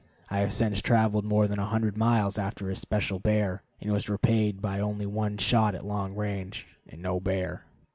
I 0.31 0.39
have 0.39 0.51
since 0.51 0.81
traveled 0.81 1.25
more 1.25 1.47
than 1.47 1.59
a 1.59 1.65
hundred 1.67 1.95
miles 1.95 2.39
after 2.39 2.71
a 2.71 2.75
special 2.75 3.19
bear 3.19 3.61
and 3.79 3.91
was 3.93 4.09
repaid 4.09 4.59
by 4.59 4.79
only 4.79 5.05
one 5.05 5.37
shot 5.37 5.75
at 5.75 5.85
long 5.85 6.15
range, 6.15 6.65
and 6.89 7.03
no 7.03 7.19
bear. 7.19 7.65